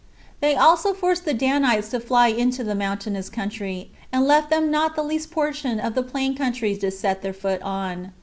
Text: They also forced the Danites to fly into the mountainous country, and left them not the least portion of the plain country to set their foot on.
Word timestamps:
They 0.39 0.55
also 0.55 0.95
forced 0.95 1.25
the 1.25 1.33
Danites 1.35 1.89
to 1.89 1.99
fly 1.99 2.29
into 2.29 2.63
the 2.63 2.73
mountainous 2.73 3.29
country, 3.29 3.91
and 4.11 4.25
left 4.25 4.49
them 4.49 4.71
not 4.71 4.95
the 4.95 5.03
least 5.03 5.29
portion 5.29 5.79
of 5.79 5.93
the 5.93 6.01
plain 6.01 6.33
country 6.35 6.75
to 6.75 6.89
set 6.89 7.21
their 7.21 7.33
foot 7.33 7.61
on. 7.61 8.11